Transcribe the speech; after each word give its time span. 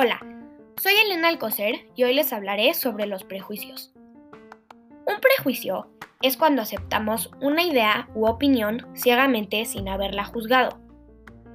Hola, 0.00 0.24
soy 0.76 0.92
Elena 1.04 1.26
Alcocer 1.26 1.74
y 1.96 2.04
hoy 2.04 2.14
les 2.14 2.32
hablaré 2.32 2.72
sobre 2.74 3.06
los 3.06 3.24
prejuicios. 3.24 3.92
Un 5.08 5.20
prejuicio 5.20 5.90
es 6.22 6.36
cuando 6.36 6.62
aceptamos 6.62 7.32
una 7.40 7.64
idea 7.64 8.08
u 8.14 8.28
opinión 8.28 8.86
ciegamente 8.94 9.64
sin 9.64 9.88
haberla 9.88 10.24
juzgado. 10.24 10.78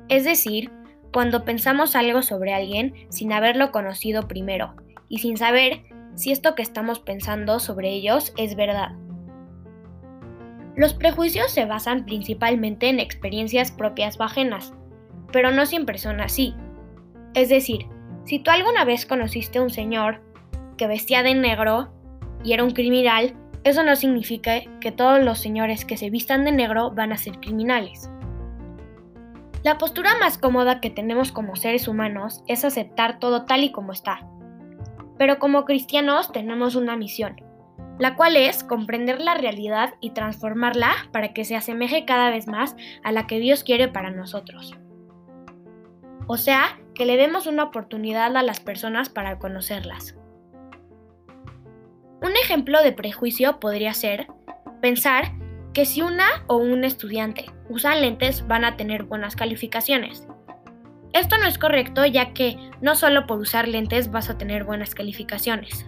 Es 0.09 0.25
decir, 0.25 0.73
cuando 1.13 1.45
pensamos 1.45 1.95
algo 1.95 2.21
sobre 2.21 2.53
alguien 2.53 2.93
sin 3.07 3.31
haberlo 3.31 3.71
conocido 3.71 4.27
primero 4.27 4.75
y 5.07 5.19
sin 5.19 5.37
saber 5.37 5.83
si 6.15 6.33
esto 6.33 6.53
que 6.53 6.63
estamos 6.63 6.99
pensando 6.99 7.61
sobre 7.61 7.91
ellos 7.93 8.33
es 8.35 8.57
verdad. 8.57 8.91
Los 10.75 10.93
prejuicios 10.93 11.49
se 11.49 11.63
basan 11.63 12.03
principalmente 12.03 12.89
en 12.89 12.99
experiencias 12.99 13.71
propias 13.71 14.19
o 14.19 14.23
ajenas, 14.23 14.73
pero 15.31 15.51
no 15.51 15.65
siempre 15.65 15.97
son 15.97 16.19
así. 16.19 16.53
Es 17.35 17.47
decir, 17.47 17.87
si 18.25 18.39
tú 18.39 18.51
alguna 18.51 18.85
vez 18.85 19.05
conociste 19.05 19.59
a 19.59 19.61
un 19.61 19.69
señor 19.69 20.21
que 20.77 20.87
vestía 20.87 21.23
de 21.23 21.35
negro 21.35 21.91
y 22.43 22.53
era 22.53 22.63
un 22.63 22.71
criminal, 22.71 23.35
eso 23.63 23.83
no 23.83 23.95
significa 23.95 24.61
que 24.79 24.91
todos 24.91 25.23
los 25.23 25.39
señores 25.39 25.85
que 25.85 25.97
se 25.97 26.09
vistan 26.09 26.45
de 26.45 26.51
negro 26.51 26.91
van 26.91 27.11
a 27.11 27.17
ser 27.17 27.39
criminales. 27.39 28.09
La 29.63 29.77
postura 29.77 30.11
más 30.19 30.37
cómoda 30.37 30.81
que 30.81 30.89
tenemos 30.89 31.31
como 31.31 31.55
seres 31.55 31.87
humanos 31.87 32.43
es 32.47 32.65
aceptar 32.65 33.19
todo 33.19 33.45
tal 33.45 33.63
y 33.63 33.71
como 33.71 33.93
está. 33.93 34.27
Pero 35.17 35.39
como 35.39 35.63
cristianos 35.63 36.31
tenemos 36.33 36.75
una 36.75 36.97
misión, 36.97 37.37
la 37.97 38.15
cual 38.15 38.35
es 38.35 38.63
comprender 38.63 39.21
la 39.21 39.35
realidad 39.35 39.93
y 40.01 40.09
transformarla 40.09 40.91
para 41.13 41.33
que 41.33 41.45
se 41.45 41.55
asemeje 41.55 42.03
cada 42.03 42.29
vez 42.29 42.47
más 42.47 42.75
a 43.03 43.13
la 43.13 43.25
que 43.27 43.39
Dios 43.39 43.63
quiere 43.63 43.87
para 43.87 44.11
nosotros. 44.11 44.75
O 46.27 46.37
sea, 46.37 46.79
que 46.95 47.05
le 47.05 47.17
demos 47.17 47.47
una 47.47 47.63
oportunidad 47.63 48.35
a 48.37 48.43
las 48.43 48.59
personas 48.59 49.09
para 49.09 49.39
conocerlas. 49.39 50.15
Un 52.21 52.31
ejemplo 52.41 52.81
de 52.81 52.93
prejuicio 52.93 53.59
podría 53.59 53.93
ser 53.93 54.27
pensar 54.81 55.31
que 55.73 55.85
si 55.85 56.01
una 56.01 56.27
o 56.47 56.57
un 56.57 56.83
estudiante 56.83 57.45
usan 57.69 58.01
lentes 58.01 58.47
van 58.47 58.63
a 58.63 58.77
tener 58.77 59.03
buenas 59.03 59.35
calificaciones. 59.35 60.27
Esto 61.13 61.37
no 61.37 61.45
es 61.45 61.57
correcto 61.57 62.05
ya 62.05 62.33
que 62.33 62.57
no 62.81 62.95
solo 62.95 63.27
por 63.27 63.39
usar 63.39 63.67
lentes 63.67 64.11
vas 64.11 64.29
a 64.29 64.37
tener 64.37 64.63
buenas 64.63 64.95
calificaciones. 64.95 65.85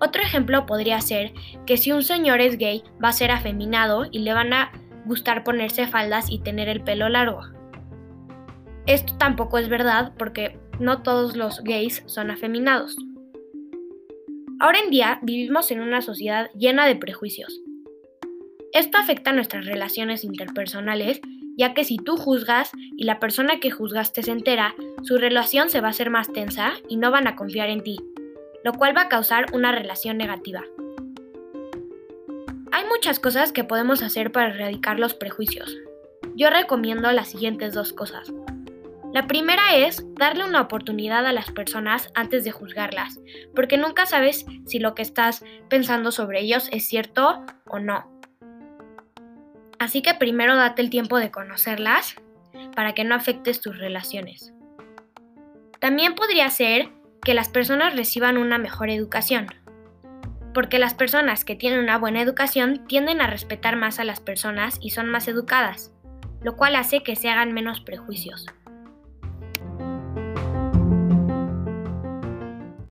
Otro 0.00 0.22
ejemplo 0.22 0.66
podría 0.66 1.00
ser 1.00 1.32
que 1.66 1.76
si 1.76 1.92
un 1.92 2.02
señor 2.02 2.40
es 2.40 2.58
gay 2.58 2.84
va 3.02 3.08
a 3.08 3.12
ser 3.12 3.30
afeminado 3.30 4.06
y 4.10 4.20
le 4.20 4.34
van 4.34 4.52
a 4.52 4.72
gustar 5.06 5.44
ponerse 5.44 5.86
faldas 5.86 6.30
y 6.30 6.40
tener 6.40 6.68
el 6.68 6.82
pelo 6.82 7.08
largo. 7.08 7.42
Esto 8.86 9.14
tampoco 9.18 9.58
es 9.58 9.68
verdad 9.68 10.12
porque 10.18 10.58
no 10.78 11.02
todos 11.02 11.36
los 11.36 11.62
gays 11.62 12.02
son 12.06 12.30
afeminados. 12.30 12.96
Ahora 14.60 14.78
en 14.78 14.90
día 14.90 15.18
vivimos 15.22 15.70
en 15.70 15.80
una 15.80 16.02
sociedad 16.02 16.50
llena 16.56 16.86
de 16.86 16.96
prejuicios. 16.96 17.60
Esto 18.72 18.98
afecta 18.98 19.32
nuestras 19.32 19.66
relaciones 19.66 20.24
interpersonales, 20.24 21.20
ya 21.56 21.74
que 21.74 21.84
si 21.84 21.96
tú 21.96 22.16
juzgas 22.16 22.70
y 22.96 23.04
la 23.04 23.20
persona 23.20 23.60
que 23.60 23.70
juzgaste 23.70 24.22
se 24.22 24.32
entera, 24.32 24.74
su 25.02 25.18
relación 25.18 25.70
se 25.70 25.80
va 25.80 25.88
a 25.88 25.90
hacer 25.90 26.10
más 26.10 26.32
tensa 26.32 26.72
y 26.88 26.96
no 26.96 27.10
van 27.10 27.28
a 27.28 27.36
confiar 27.36 27.70
en 27.70 27.82
ti 27.82 27.98
lo 28.64 28.72
cual 28.72 28.96
va 28.96 29.02
a 29.02 29.08
causar 29.08 29.46
una 29.52 29.70
relación 29.70 30.16
negativa. 30.16 30.64
Hay 32.72 32.84
muchas 32.86 33.20
cosas 33.20 33.52
que 33.52 33.62
podemos 33.62 34.02
hacer 34.02 34.32
para 34.32 34.48
erradicar 34.48 34.98
los 34.98 35.14
prejuicios. 35.14 35.76
Yo 36.34 36.50
recomiendo 36.50 37.12
las 37.12 37.28
siguientes 37.28 37.74
dos 37.74 37.92
cosas. 37.92 38.32
La 39.14 39.28
primera 39.28 39.76
es 39.76 40.04
darle 40.16 40.44
una 40.44 40.60
oportunidad 40.60 41.24
a 41.24 41.32
las 41.32 41.52
personas 41.52 42.10
antes 42.16 42.42
de 42.42 42.50
juzgarlas, 42.50 43.20
porque 43.54 43.78
nunca 43.78 44.06
sabes 44.06 44.44
si 44.66 44.80
lo 44.80 44.96
que 44.96 45.02
estás 45.02 45.44
pensando 45.70 46.10
sobre 46.10 46.40
ellos 46.40 46.68
es 46.72 46.88
cierto 46.88 47.46
o 47.68 47.78
no. 47.78 48.10
Así 49.78 50.02
que 50.02 50.14
primero 50.14 50.56
date 50.56 50.82
el 50.82 50.90
tiempo 50.90 51.18
de 51.18 51.30
conocerlas 51.30 52.16
para 52.74 52.92
que 52.94 53.04
no 53.04 53.14
afectes 53.14 53.60
tus 53.60 53.78
relaciones. 53.78 54.52
También 55.78 56.16
podría 56.16 56.50
ser 56.50 56.88
que 57.22 57.34
las 57.34 57.48
personas 57.48 57.94
reciban 57.94 58.36
una 58.36 58.58
mejor 58.58 58.90
educación. 58.90 59.46
Porque 60.52 60.80
las 60.80 60.94
personas 60.94 61.44
que 61.44 61.54
tienen 61.54 61.78
una 61.78 61.98
buena 61.98 62.20
educación 62.20 62.84
tienden 62.88 63.20
a 63.20 63.28
respetar 63.28 63.76
más 63.76 64.00
a 64.00 64.04
las 64.04 64.18
personas 64.18 64.76
y 64.80 64.90
son 64.90 65.08
más 65.08 65.28
educadas, 65.28 65.92
lo 66.42 66.56
cual 66.56 66.74
hace 66.74 67.04
que 67.04 67.14
se 67.14 67.28
hagan 67.28 67.52
menos 67.52 67.80
prejuicios. 67.80 68.44